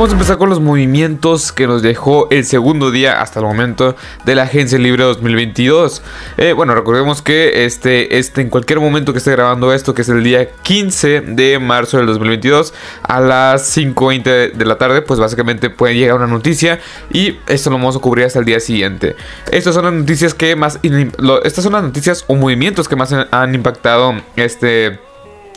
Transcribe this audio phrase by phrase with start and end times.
[0.00, 3.96] Vamos a empezar con los movimientos que nos dejó el segundo día hasta el momento
[4.24, 6.00] de la Agencia Libre 2022.
[6.38, 10.08] Eh, bueno, recordemos que este, este, en cualquier momento que esté grabando esto, que es
[10.08, 15.68] el día 15 de marzo del 2022, a las 5.20 de la tarde, pues básicamente
[15.68, 16.80] puede llegar una noticia
[17.12, 19.16] y esto lo vamos a cubrir hasta el día siguiente.
[19.52, 20.80] Estas son las noticias que más...
[21.44, 25.09] Estas son las noticias o movimientos que más han impactado este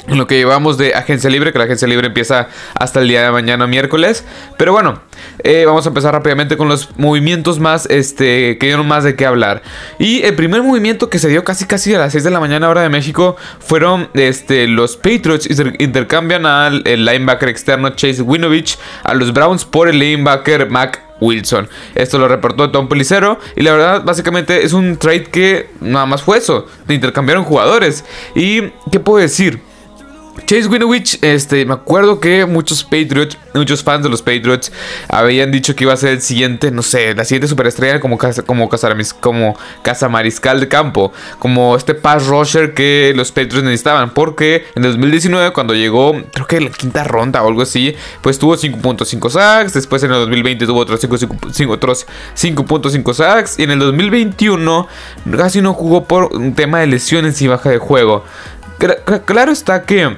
[0.08, 3.32] lo que llevamos de agencia libre, que la agencia libre empieza hasta el día de
[3.32, 4.26] mañana miércoles.
[4.58, 5.02] Pero bueno,
[5.44, 9.26] eh, vamos a empezar rápidamente con los movimientos más, este, que dieron más de qué
[9.26, 9.62] hablar.
[10.00, 12.70] Y el primer movimiento que se dio casi casi a las 6 de la mañana
[12.70, 15.50] hora de México fueron este, los Patriots
[15.80, 21.70] intercambian al linebacker externo Chase Winovich a los Browns por el linebacker Mac Wilson.
[21.96, 26.22] Esto lo reportó Tom Pelicero y la verdad básicamente es un trade que nada más
[26.22, 28.04] fue eso, intercambiaron jugadores.
[28.36, 29.73] ¿Y qué puedo decir?
[30.46, 34.72] Chase Winovich, este, me acuerdo que muchos Patriots, muchos fans de los Patriots
[35.08, 38.70] habían dicho que iba a ser el siguiente, no sé, la siguiente superestrella como como
[39.20, 44.82] como casa mariscal de campo, como este pass rusher que los Patriots necesitaban, porque en
[44.82, 49.30] 2019 cuando llegó, creo que en la quinta ronda o algo así, pues tuvo 5.5
[49.30, 54.88] sacks, después en el 2020 tuvo otros 5.5 sacks y en el 2021
[55.38, 58.24] casi no jugó por un tema de lesiones y baja de juego.
[59.26, 60.18] Claro está que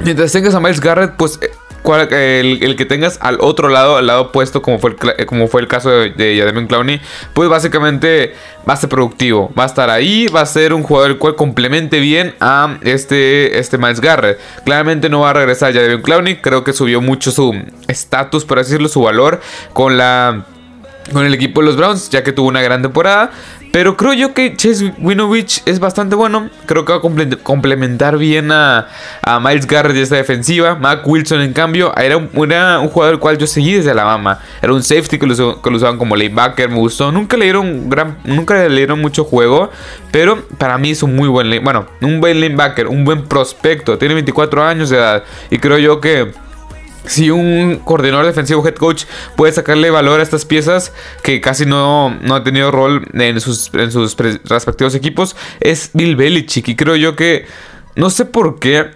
[0.00, 4.22] mientras tengas a Miles Garrett, pues eh, el, que tengas al otro lado, al lado
[4.22, 7.00] opuesto, como fue el, eh, como fue el caso de, de Clowney,
[7.34, 8.34] pues básicamente
[8.68, 9.52] va a ser productivo.
[9.58, 13.58] Va a estar ahí, va a ser un jugador el cual complemente bien a este,
[13.58, 14.38] este Miles Garrett.
[14.64, 17.54] Claramente no va a regresar Jadavion Clowney, creo que subió mucho su
[17.86, 19.40] estatus, por así decirlo, su valor
[19.72, 20.46] con la
[21.12, 23.30] con el equipo de los Browns, ya que tuvo una gran temporada.
[23.74, 26.48] Pero creo yo que Chase Winovich es bastante bueno.
[26.66, 28.86] Creo que va a complementar bien a,
[29.42, 30.76] Miles Garrett y esta defensiva.
[30.76, 34.38] Mac Wilson, en cambio, era un, jugador al cual yo seguí desde Alabama.
[34.62, 36.68] Era un safety que lo, usaban como lanebacker.
[36.68, 37.10] Me gustó.
[37.10, 39.72] Nunca le dieron gran, nunca le dieron mucho juego.
[40.12, 43.98] Pero para mí es un muy buen, bueno, un buen lanebacker, un buen prospecto.
[43.98, 45.24] Tiene 24 años de edad.
[45.50, 46.32] Y creo yo que
[47.06, 49.04] si un coordinador defensivo head coach
[49.36, 50.92] puede sacarle valor a estas piezas
[51.22, 56.16] que casi no, no ha tenido rol en sus, en sus respectivos equipos, es Bill
[56.16, 56.68] Belichick.
[56.68, 57.46] Y creo yo que,
[57.96, 58.90] no sé por qué,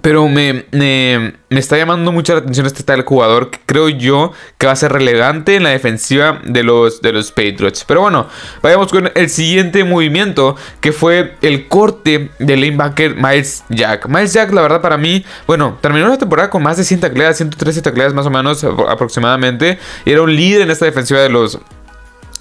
[0.00, 4.66] pero me, me, está llamando mucho la atención este tal jugador que creo yo que
[4.66, 7.84] va a ser relevante en la defensiva de los, de los Patriots.
[7.86, 8.26] Pero bueno,
[8.62, 14.08] vayamos con el siguiente movimiento que fue el corte del linebacker Miles Jack.
[14.08, 17.36] Miles Jack, la verdad, para mí, bueno, terminó la temporada con más de 100 tacleadas,
[17.36, 19.78] 113 tacleadas más o menos aproximadamente.
[20.04, 21.58] Y era un líder en esta defensiva de los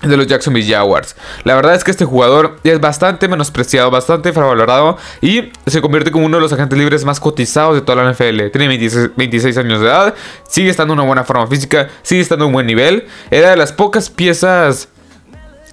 [0.02, 1.16] de los Jacksonville Jaguars.
[1.44, 6.26] La verdad es que este jugador es bastante menospreciado, bastante infravalorado y se convierte como
[6.26, 8.50] uno de los agentes libres más cotizados de toda la NFL.
[8.52, 10.16] Tiene 26, años de edad,
[10.48, 13.06] sigue estando en una buena forma física, sigue estando en un buen nivel.
[13.30, 14.90] Era de las pocas piezas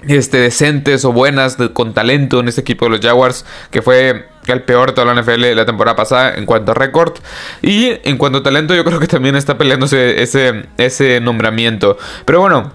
[0.06, 4.62] este, decentes o buenas con talento en este equipo de los Jaguars, que fue el
[4.62, 7.14] peor de toda la NFL la temporada pasada en cuanto a récord.
[7.62, 11.98] Y en cuanto a talento, yo creo que también está peleándose ese, ese nombramiento.
[12.24, 12.72] Pero bueno,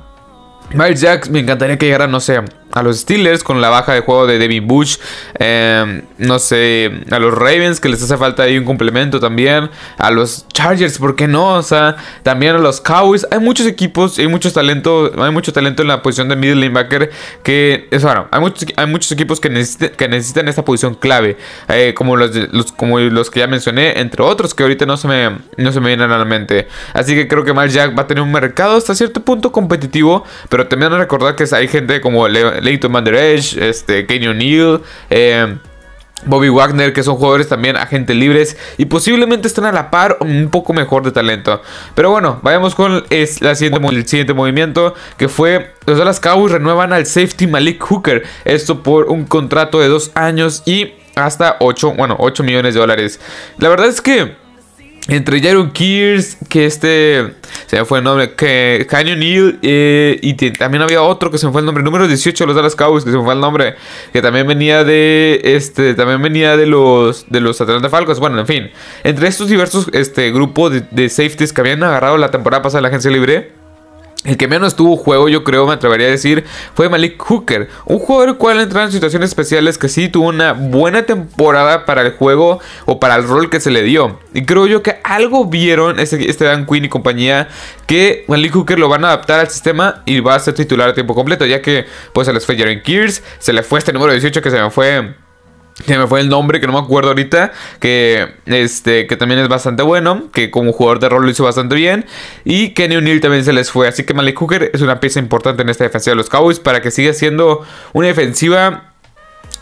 [0.74, 2.40] Miles Jack me encantaría que llegara, no sé,
[2.74, 4.98] a los Steelers con la baja de juego de Devin Bush.
[5.36, 9.70] Em, no sé, a los Ravens que les hace falta ahí un complemento también.
[9.98, 11.54] A los Chargers, ¿por qué no?
[11.56, 13.28] O sea, también a los Cowboys.
[13.32, 17.12] Hay muchos equipos, hay muchos talento, hay mucho talento en la posición de middle linebacker
[17.44, 18.28] que es bueno.
[18.32, 19.50] Hay muchos, hay muchos equipos que,
[19.96, 21.38] que necesitan esta posición clave,
[21.70, 22.32] eh, como los,
[22.76, 25.88] como los que ya mencioné, entre otros que ahorita no se me, no se me
[25.88, 26.68] vienen a la mente.
[26.94, 30.24] Así que creo que Miles Jack va a tener un mercado hasta cierto punto competitivo,
[30.50, 34.80] pero también recordar que hay gente como Leo Leighton Van este, Kenny O'Neill,
[35.10, 35.58] eh,
[36.26, 40.50] Bobby Wagner, que son jugadores también agentes libres y posiblemente estén a la par un
[40.50, 41.62] poco mejor de talento.
[41.96, 47.48] Pero bueno, vayamos con el siguiente movimiento que fue los Dallas Cowboys renuevan al safety
[47.48, 48.24] Malik Hooker.
[48.46, 53.20] Esto por un contrato de dos años y hasta 8, bueno, 8 millones de dólares.
[53.58, 54.36] La verdad es que
[55.08, 57.34] entre Jaron Kears, que este
[57.66, 61.46] se me fue el nombre, que Canyon Neal, eh, y también había otro que se
[61.46, 63.40] me fue el nombre, número 18 de los Dallas Cowboys, que se me fue el
[63.42, 63.76] nombre,
[64.14, 68.48] que también venía de este, también venía de los de los Atlanta Falcons, bueno, en
[68.48, 68.72] fin,
[69.04, 72.82] entre estos diversos este grupo de, de safeties que habían agarrado la temporada pasada de
[72.84, 73.63] la agencia libre,
[74.24, 77.70] el que menos tuvo juego, yo creo, me atrevería a decir, fue Malik Hooker.
[77.86, 82.14] Un jugador cual entró en situaciones especiales que sí tuvo una buena temporada para el
[82.14, 84.20] juego o para el rol que se le dio.
[84.34, 87.50] Y creo yo que algo vieron este, este Dan Quinn y compañía
[87.86, 90.94] que Malik Hooker lo van a adaptar al sistema y va a ser titular a
[90.94, 91.46] tiempo completo.
[91.46, 94.50] Ya que pues se les fue Jaren Kears, se le fue este número 18 que
[94.50, 95.16] se me fue
[95.86, 97.52] Se me fue el nombre, que no me acuerdo ahorita.
[97.80, 100.30] Que, este, que también es bastante bueno.
[100.32, 102.06] Que como jugador de rol lo hizo bastante bien.
[102.46, 103.88] Y Kenny O'Neill también se les fue.
[103.88, 106.60] Así que Malik Hooker es una pieza importante en esta defensiva de los Cowboys.
[106.60, 108.90] Para que siga siendo una defensiva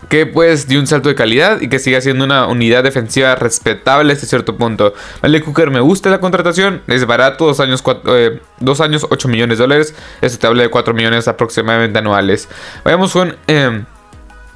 [0.09, 4.13] que pues dio un salto de calidad y que siga siendo una unidad defensiva respetable
[4.13, 4.93] hasta cierto punto.
[5.21, 9.59] Malik Hooker me gusta la contratación, es barato, dos años, eh, dos años 8 millones
[9.59, 12.49] de dólares, eso te de 4 millones aproximadamente anuales.
[12.83, 13.35] Vayamos con...
[13.47, 13.83] Eh,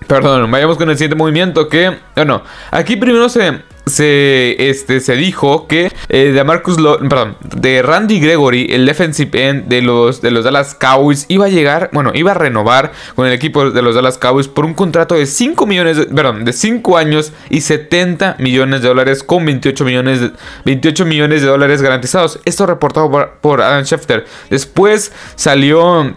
[0.08, 1.98] Perdón, vayamos con el siguiente movimiento que...
[2.16, 8.68] Bueno, aquí primero se, se, este, se dijo que eh, de Marcus de Randy Gregory,
[8.72, 12.34] el defensive end de los, de los Dallas Cowboys, iba a llegar, bueno, iba a
[12.36, 16.46] renovar con el equipo de los Dallas Cowboys por un contrato de 5 millones, perdón,
[16.46, 20.32] de 5 años y 70 millones de dólares con 28 millones de,
[20.66, 22.40] 28 millones de dólares garantizados.
[22.46, 24.26] Esto reportado por, por Adam Schefter.
[24.50, 26.16] Después salió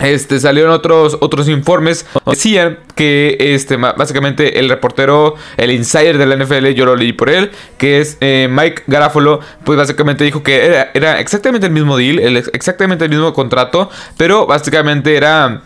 [0.00, 2.06] este, salieron otros, otros informes.
[2.26, 7.30] Decían que este, básicamente el reportero, el insider de la NFL, yo lo leí por
[7.30, 12.18] él, que es eh, Mike Garafolo, pues básicamente dijo que era, exactamente el mismo deal,
[12.52, 15.62] exactamente el mismo contrato, pero básicamente era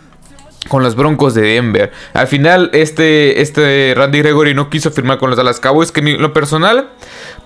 [0.67, 1.91] con los Broncos de Denver.
[2.13, 6.21] Al final, este, este Randy Gregory no quiso firmar con los Dallas Cowboys, que en
[6.21, 6.89] lo personal,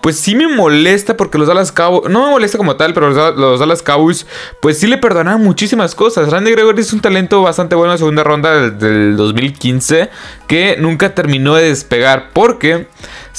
[0.02, 3.60] pues sí me molesta porque los Dallas Cowboys, no me molesta como tal, pero los,
[3.60, 4.26] Dallas Cowboys,
[4.62, 6.30] pues sí le perdonaron muchísimas cosas.
[6.30, 10.10] Randy Gregory es un talento bastante bueno en segunda ronda del, 2015
[10.48, 12.88] que nunca terminó de despegar porque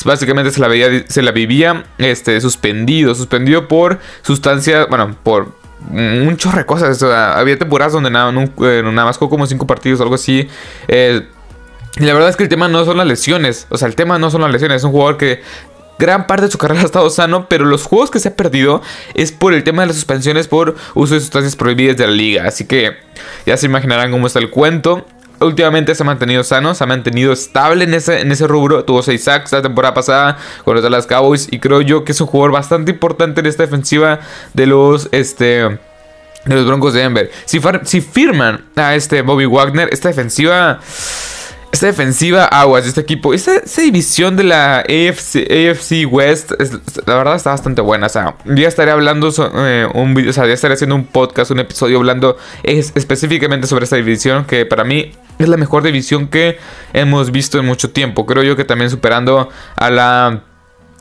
[0.04, 6.36] básicamente se la, veía, se la vivía este, suspendido, suspendido por sustancia, bueno, por un
[6.36, 7.02] chorro de cosas.
[7.02, 10.48] había temporadas donde nada, eh, nada más jugó como cinco partidos, algo así.
[10.88, 11.26] Eh,
[11.96, 13.66] y la verdad es que el tema no son las lesiones.
[13.70, 14.78] O sea, el tema no son las lesiones.
[14.78, 15.42] Es un jugador que
[15.98, 18.82] gran parte de su carrera ha estado sano, pero los juegos que se ha perdido
[19.14, 22.44] es por el tema de las suspensiones por uso de sustancias prohibidas de la liga.
[22.46, 22.96] Así que
[23.46, 25.06] ya se imaginarán cómo está el cuento
[25.44, 28.84] últimamente se ha mantenido sano, se ha mantenido estable en ese, en ese rubro.
[28.84, 31.48] Tuvo 6 sacks la temporada pasada con los Dallas Cowboys.
[31.50, 34.20] Y creo yo que es un jugador bastante importante en esta defensiva
[34.52, 35.08] de los.
[35.12, 35.78] Este.
[36.44, 37.30] De los Broncos de Denver.
[37.46, 40.78] Si, si firman a este Bobby Wagner, esta defensiva
[41.74, 46.52] esta defensiva aguas este equipo, esta, división de la AFC, West,
[47.04, 48.06] la verdad está bastante buena.
[48.06, 51.50] O sea, ya estaré hablando eh, un video, o sea, ya estaré haciendo un podcast,
[51.50, 56.58] un episodio hablando específicamente sobre esta división, que para mí es la mejor división que
[56.92, 58.24] hemos visto en mucho tiempo.
[58.24, 60.44] Creo yo que también superando a la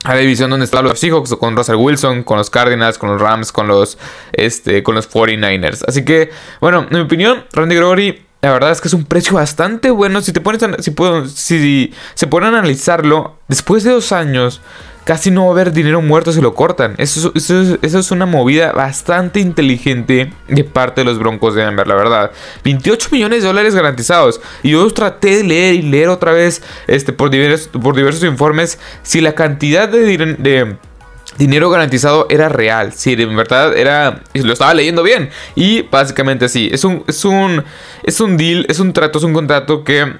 [0.03, 3.21] a la división donde están los Seahawks, con Russell Wilson, con los Cardinals, con los
[3.21, 3.97] Rams, con los,
[4.33, 5.85] este, con los 49ers.
[5.87, 6.29] Así que,
[6.59, 10.21] bueno, en mi opinión, Randy Gregory la verdad es que es un precio bastante bueno.
[10.21, 10.61] Si te pones
[10.91, 14.59] puedo, si se ponen a analizarlo, después de dos años,
[15.05, 16.95] casi no va a haber dinero muerto si lo cortan.
[16.97, 21.95] Eso, eso, es una movida bastante inteligente de parte de los Broncos de Denver, la
[21.95, 22.31] verdad.
[22.65, 24.41] 28 millones de dólares garantizados.
[24.61, 28.77] Y yo traté de leer y leer otra vez este, por, diversos, por diversos informes
[29.03, 30.75] si la cantidad de, de
[31.37, 32.93] dinero garantizado era real.
[32.93, 34.21] Sí, en verdad era.
[34.33, 35.29] Lo estaba leyendo bien.
[35.55, 36.69] Y básicamente sí.
[36.71, 37.03] Es un.
[37.07, 37.63] Es un.
[38.03, 38.65] Es un deal.
[38.69, 39.17] Es un trato.
[39.17, 40.13] Es un contrato que.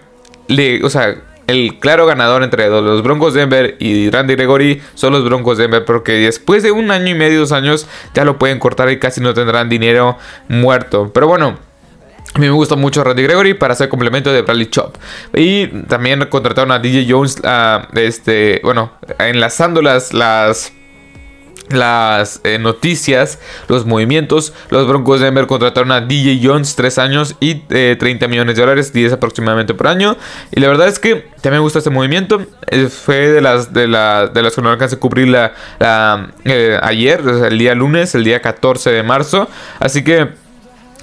[0.84, 1.16] O sea.
[1.46, 5.64] El claro ganador entre los Broncos de Denver y Randy Gregory son los Broncos de
[5.64, 8.98] Denver porque después de un año y medio, dos años, ya lo pueden cortar y
[8.98, 10.18] casi no tendrán dinero
[10.48, 11.12] muerto.
[11.14, 11.58] Pero bueno,
[12.34, 14.96] a mí me gusta mucho Randy Gregory para hacer complemento de Bradley Chop.
[15.36, 17.42] Y también contrataron a DJ Jones,
[17.94, 20.72] este, bueno, enlazando las
[21.70, 24.54] las eh, noticias, los movimientos.
[24.70, 28.62] Los Broncos de Denver contrataron a DJ Jones, 3 años y 30 eh, millones de
[28.62, 30.18] dólares, 10 aproximadamente por año.
[30.52, 32.46] Y la verdad es que también me gusta este movimiento.
[32.68, 35.54] Eh, fue de las, de, la, de las que no alcancé a cubrir la,
[36.82, 39.50] ayer, el día lunes, el día 14 de marzo.
[39.80, 40.43] Así que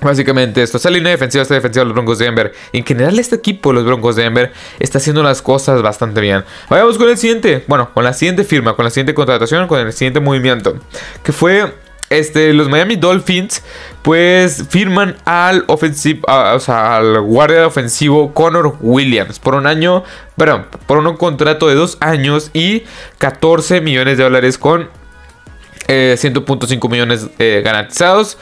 [0.03, 2.53] Básicamente esto, esta línea defensiva, esta defensiva de los Broncos de Denver.
[2.73, 6.45] En general este equipo, los Broncos de Denver, está haciendo las cosas bastante bien.
[6.69, 9.93] Vayamos con el siguiente, bueno, con la siguiente firma, con la siguiente contratación, con el
[9.93, 10.77] siguiente movimiento.
[11.23, 11.73] Que fue
[12.11, 13.63] este, los Miami Dolphins,
[14.03, 20.03] pues firman al ofensivo, o sea, al guardia ofensivo Connor Williams por un año,
[20.37, 22.83] perdón, por un contrato de dos años y
[23.19, 24.89] 14 millones de dólares con
[25.91, 28.39] eh, 100.5 millones eh, garantizados.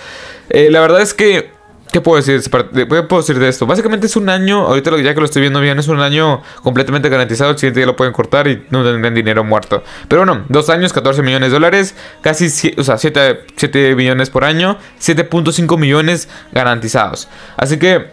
[0.50, 1.56] Eh, la verdad es que.
[1.90, 2.42] ¿Qué puedo decir?
[2.74, 3.64] ¿Qué puedo decir de esto?
[3.64, 7.08] Básicamente es un año, ahorita ya que lo estoy viendo bien, es un año completamente
[7.08, 7.52] garantizado.
[7.52, 9.82] El siguiente día lo pueden cortar y no tendrán dinero muerto.
[10.06, 14.44] Pero bueno, dos años, 14 millones de dólares, casi, o sea, 7, 7 millones por
[14.44, 17.26] año, 7.5 millones garantizados.
[17.56, 18.08] Así que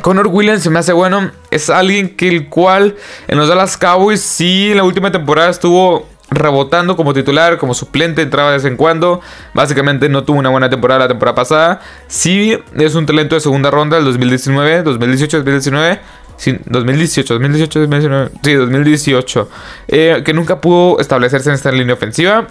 [0.00, 1.32] Connor Williams se me hace bueno.
[1.50, 2.94] Es alguien que el cual
[3.26, 8.22] en los Dallas Cowboys sí en la última temporada estuvo rebotando como titular, como suplente,
[8.22, 9.20] entraba de vez en cuando.
[9.54, 11.80] Básicamente no tuvo una buena temporada la temporada pasada.
[12.08, 16.00] Sí es un talento de segunda ronda del 2019, 2018, 2019.
[16.36, 19.48] Sí, 2018, 2018, 2019, sí, 2018.
[19.88, 22.48] Eh, que nunca pudo establecerse en esta línea ofensiva.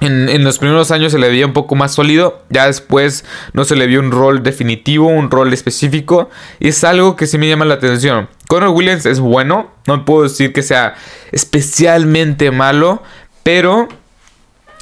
[0.00, 3.74] En, los primeros años se le veía un poco más sólido, ya después no se
[3.74, 7.64] le vio un rol definitivo, un rol específico, y es algo que sí me llama
[7.64, 8.28] la atención.
[8.48, 10.96] Conor Williams es bueno, no puedo decir que sea
[11.30, 13.02] especialmente malo,
[13.44, 13.88] pero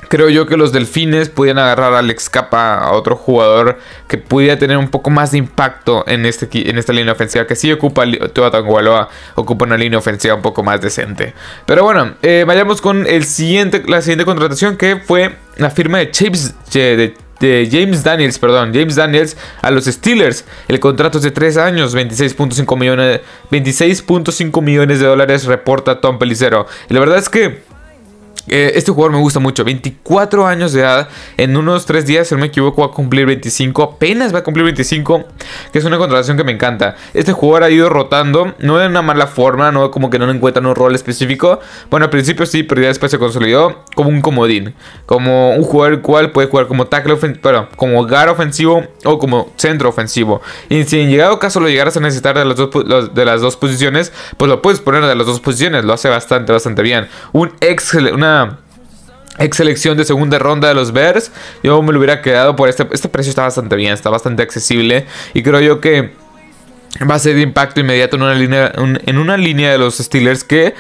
[0.09, 4.57] Creo yo que los delfines podían agarrar a Alex Capa, a otro jugador que pudiera
[4.59, 7.47] tener un poco más de impacto en, este, en esta línea ofensiva.
[7.47, 11.35] Que sí ocupa Tua Tagovailoa, ocupa una línea ofensiva un poco más decente.
[11.65, 16.11] Pero bueno, eh, vayamos con el siguiente, la siguiente contratación que fue la firma de
[16.15, 20.45] James, de, James Daniels, perdón, James Daniels a los Steelers.
[20.69, 26.67] El contrato es de 3 años, 26.5 millones, 26.5 millones de dólares, reporta Tom Pelicero.
[26.89, 27.66] Y la verdad es que
[28.49, 29.65] eh, este jugador me gusta mucho.
[29.65, 31.09] 24 años de edad.
[31.37, 33.83] En unos 3 días, si no me equivoco, va a cumplir 25.
[33.83, 35.25] Apenas va a cumplir 25.
[35.73, 36.97] Que es una contratación que me encanta.
[37.15, 38.55] Este jugador ha ido rotando.
[38.59, 39.73] No de una mala forma.
[39.73, 41.61] No como que no encuentran un rol específico.
[41.91, 44.75] Bueno, al principio sí, pero ya después se consolidó como un comodín.
[45.07, 47.43] Como un jugador el cual puede jugar como tackle ofensivo.
[47.43, 50.41] Pero como gar ofensivo o como centro ofensivo.
[50.69, 52.71] Y si en llegado caso lo llegaras a necesitar de las dos,
[53.15, 55.85] de las dos posiciones, pues lo puedes poner de las dos posiciones.
[55.85, 57.09] Lo hace bastante, bastante bien.
[57.33, 58.15] Un excelente.
[58.15, 58.36] Una
[59.39, 61.31] ex selección de segunda ronda de los Bears.
[61.63, 62.87] Yo me lo hubiera quedado por este.
[62.93, 65.07] Este precio está bastante bien, está bastante accesible.
[65.35, 66.13] Y creo yo que
[67.09, 70.45] va a ser de impacto inmediato en una línea, en una línea de los Steelers
[70.45, 70.75] que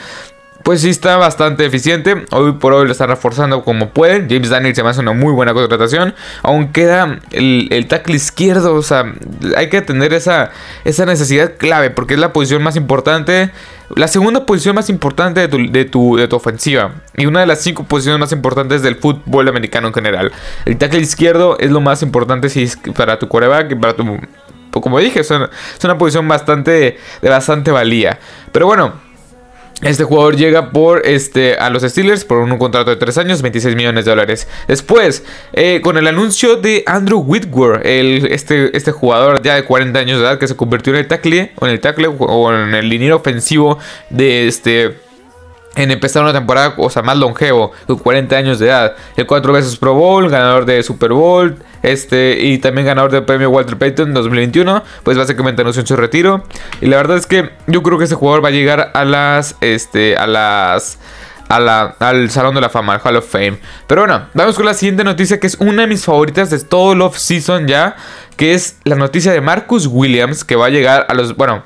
[0.66, 2.24] pues sí está bastante eficiente.
[2.32, 4.28] Hoy por hoy lo está reforzando como pueden.
[4.28, 6.12] James Daniels se me hace una muy buena contratación.
[6.42, 8.74] Aún queda el, el tackle izquierdo.
[8.74, 9.14] O sea,
[9.56, 10.50] hay que tener esa,
[10.84, 13.52] esa necesidad clave porque es la posición más importante.
[13.94, 16.94] La segunda posición más importante de tu, de, tu, de tu, ofensiva.
[17.16, 20.32] Y una de las cinco posiciones más importantes del fútbol americano en general.
[20.64, 22.48] El tackle izquierdo es lo más importante
[22.96, 24.18] para tu coreback para tu...
[24.72, 28.18] Como dije, es una, es una posición bastante de bastante valía.
[28.50, 29.05] Pero bueno,
[29.82, 33.76] este jugador llega por este a los Steelers por un contrato de 3 años, 26
[33.76, 34.48] millones de dólares.
[34.66, 39.98] Después, eh, con el anuncio de Andrew Whitworth, el, este, este jugador ya de 40
[39.98, 42.74] años de edad que se convirtió en el tackle, o en el tackle o en
[42.74, 43.78] el liniero ofensivo
[44.08, 45.05] de este
[45.76, 48.96] en empezar una temporada, o sea, más longevo, con 40 años de edad.
[49.16, 53.50] El cuatro veces Pro Bowl, ganador de Super Bowl, este, y también ganador del premio
[53.50, 54.82] Walter Payton 2021.
[55.04, 56.42] Pues básicamente anunció su retiro.
[56.80, 59.56] Y la verdad es que yo creo que ese jugador va a llegar a las,
[59.60, 60.98] este, a las...
[61.48, 63.60] A la, al Salón de la Fama, al Hall of Fame.
[63.86, 66.94] Pero bueno, vamos con la siguiente noticia que es una de mis favoritas de todo
[66.94, 67.94] el off-season ya.
[68.36, 71.36] Que es la noticia de Marcus Williams que va a llegar a los...
[71.36, 71.62] Bueno,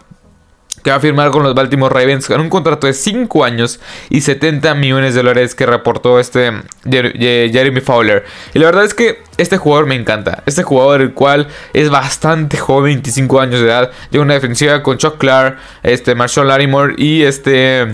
[0.82, 4.20] que va a firmar con los Baltimore Ravens con un contrato de 5 años y
[4.20, 6.52] 70 millones de dólares que reportó este
[6.84, 8.25] Jeremy Fowler.
[8.54, 10.42] Y la verdad es que este jugador me encanta.
[10.46, 14.99] Este jugador, el cual es bastante joven, 25 años de edad, lleva una defensiva con
[14.99, 17.88] Chuck Clark, este Marshall Larimore y este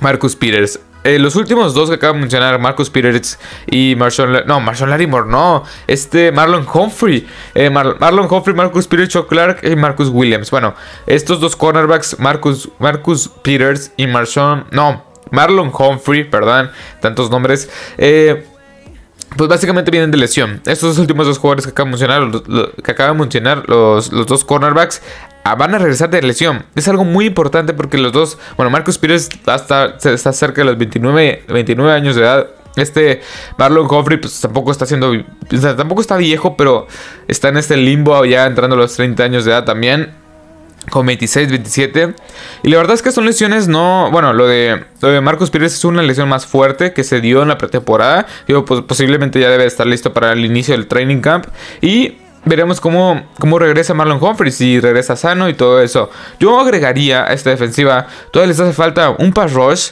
[0.00, 0.80] Marcus Peters.
[1.06, 3.38] Eh, los últimos dos que acabo de mencionar, Marcus Peters
[3.70, 4.42] y Marshall...
[4.44, 5.62] No, Marshall Larimore, no.
[5.86, 7.24] Este Marlon Humphrey.
[7.54, 10.50] Eh, Marlon Humphrey, Marcus Peters, Chuck Clark y Marcus Williams.
[10.50, 10.74] Bueno,
[11.06, 14.66] estos dos cornerbacks, Marcus, Marcus Peters y Marshall...
[14.72, 17.70] No, Marlon Humphrey, perdón, tantos nombres.
[17.98, 18.44] Eh,
[19.36, 20.60] pues básicamente vienen de lesión.
[20.66, 22.42] Estos últimos dos jugadores que acabo de mencionar, los,
[22.82, 25.02] que acabo de mencionar, los, los dos cornerbacks,
[25.46, 26.64] Ah, van a regresar de lesión.
[26.74, 30.76] Es algo muy importante porque los dos, bueno, Marcus Pires está, está cerca de los
[30.76, 32.48] 29, 29 años de edad.
[32.74, 33.20] Este
[33.56, 35.12] Marlon Humphrey pues tampoco está haciendo,
[35.76, 36.88] tampoco está viejo, pero
[37.28, 40.25] está en este limbo ya entrando a los 30 años de edad también.
[40.90, 42.14] Con 26, 27.
[42.62, 44.08] Y la verdad es que son lesiones no.
[44.12, 47.42] Bueno, lo de, lo de Marcus Pires es una lesión más fuerte que se dio
[47.42, 48.26] en la pretemporada.
[48.46, 51.46] Digo, pues posiblemente ya debe estar listo para el inicio del training camp.
[51.80, 56.10] Y veremos cómo, cómo regresa Marlon Humphrey, si regresa sano y todo eso.
[56.40, 59.90] Yo agregaría a esta defensiva, todavía les hace falta un pass rush.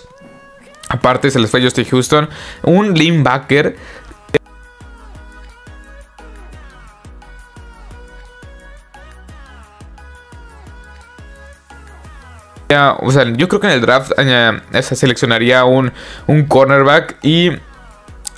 [0.88, 2.28] Aparte se les fue Justin Houston.
[2.62, 3.76] Un linebacker
[13.00, 14.12] O sea, yo creo que en el draft
[14.80, 15.92] se seleccionaría un,
[16.26, 17.50] un cornerback y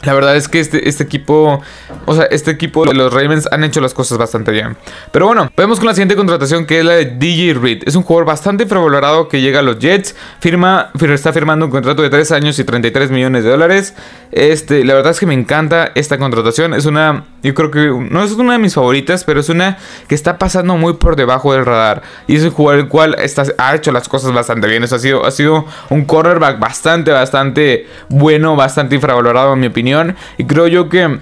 [0.03, 1.63] la verdad es que este, este equipo,
[2.05, 4.77] o sea, este equipo de los Ravens han hecho las cosas bastante bien.
[5.11, 7.83] Pero bueno, vemos con la siguiente contratación que es la de DJ Reed.
[7.87, 10.15] Es un jugador bastante infravalorado que llega a los Jets.
[10.39, 13.95] Firma, está firmando un contrato de 3 años y 33 millones de dólares.
[14.33, 16.75] Este, la verdad es que me encanta esta contratación.
[16.75, 20.15] Es una, yo creo que no es una de mis favoritas, pero es una que
[20.15, 22.03] está pasando muy por debajo del radar.
[22.27, 24.85] Y es un jugador el cual está, ha hecho las cosas bastante bien.
[24.85, 29.96] ha sido, ha sido un cornerback bastante, bastante bueno, bastante infravalorado en mi opinión.
[30.39, 31.21] Y creo yo que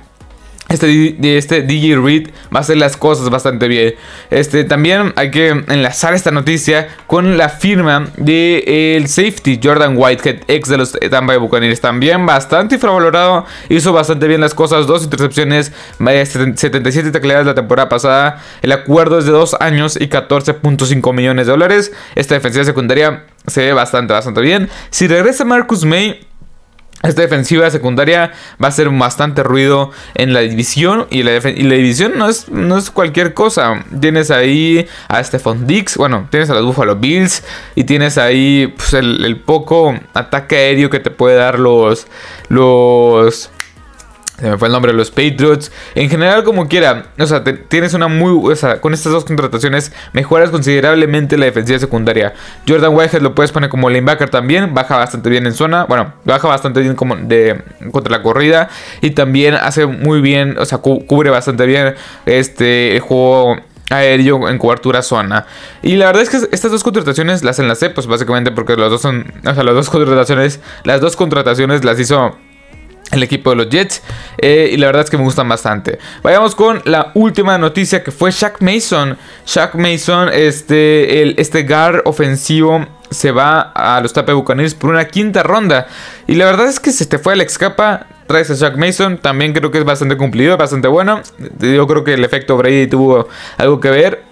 [0.68, 3.94] este, este DJ Reed va a hacer las cosas bastante bien.
[4.30, 10.42] Este, también hay que enlazar esta noticia con la firma de el safety Jordan Whitehead,
[10.48, 11.80] ex de los Tampa Bay Buccaneers.
[11.80, 18.42] También bastante infravalorado, hizo bastante bien las cosas, dos intercepciones, 77 tacleadas la temporada pasada.
[18.62, 21.92] El acuerdo es de dos años y 14.5 millones de dólares.
[22.14, 24.70] Esta defensiva secundaria se ve bastante, bastante bien.
[24.90, 26.23] Si regresa Marcus May
[27.08, 28.32] esta defensiva secundaria
[28.62, 31.06] va a hacer bastante ruido en la división.
[31.10, 33.84] Y la, división no es, no es, cualquier cosa.
[34.00, 35.96] Tienes ahí a Stephon Dix.
[35.96, 37.44] Bueno, tienes a los Buffalo Bills.
[37.74, 42.06] Y tienes ahí pues, el, el, poco ataque aéreo que te puede dar los.
[42.48, 43.50] Los
[44.38, 45.70] se me fue el nombre de los Patriots.
[45.94, 47.06] En general, como quiera.
[47.18, 48.52] O sea, tienes una muy.
[48.52, 52.34] O sea, con estas dos contrataciones mejoras considerablemente la defensiva secundaria.
[52.66, 54.74] Jordan Whitehead lo puedes poner como linebacker también.
[54.74, 55.84] Baja bastante bien en zona.
[55.84, 57.62] Bueno, baja bastante bien como de,
[57.92, 58.68] contra la corrida.
[59.02, 60.58] Y también hace muy bien.
[60.58, 61.94] O sea, cubre bastante bien
[62.26, 63.56] este juego
[63.90, 65.46] aéreo en cobertura zona.
[65.80, 69.00] Y la verdad es que estas dos contrataciones las enlacé, pues básicamente porque las dos
[69.00, 69.32] son.
[69.46, 70.58] O sea, las dos contrataciones.
[70.82, 72.36] Las dos contrataciones las hizo
[73.10, 74.02] el equipo de los Jets.
[74.38, 75.98] Eh, y la verdad es que me gustan bastante.
[76.22, 79.16] Vayamos con la última noticia que fue Shaq Mason.
[79.46, 85.06] Shaq Mason, este, el, este guard ofensivo, se va a los Tampa Buccaneers por una
[85.06, 85.86] quinta ronda.
[86.26, 88.06] Y la verdad es que se te fue Alex Capa.
[88.26, 89.18] Traes a Shaq Mason.
[89.18, 91.20] También creo que es bastante cumplido, bastante bueno.
[91.60, 94.23] Yo creo que el efecto Brady tuvo algo que ver.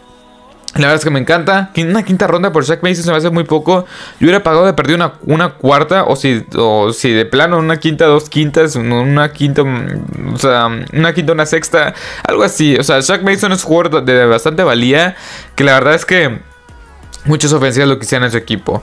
[0.75, 1.71] La verdad es que me encanta.
[1.77, 3.85] Una quinta ronda por Shaq Mason se me hace muy poco.
[4.19, 6.05] Yo hubiera pagado de perder una, una cuarta.
[6.05, 8.75] O si, o si de plano una quinta, dos quintas.
[8.77, 9.63] Una quinta.
[9.63, 11.95] O sea, una quinta, una sexta.
[12.27, 12.77] Algo así.
[12.77, 15.15] O sea, Shaq Mason es jugador de bastante valía.
[15.57, 16.39] Que la verdad es que
[17.27, 18.83] muchos ofensivas lo quisieran en su equipo.